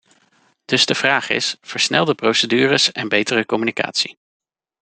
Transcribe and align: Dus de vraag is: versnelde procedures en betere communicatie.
Dus 0.65 0.85
de 0.85 0.95
vraag 0.95 1.29
is: 1.29 1.57
versnelde 1.61 2.15
procedures 2.15 2.91
en 2.91 3.07
betere 3.09 3.45
communicatie. 3.45 4.17